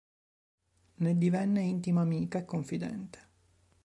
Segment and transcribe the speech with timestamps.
[1.03, 3.27] Ne divenne intima amica e confidente.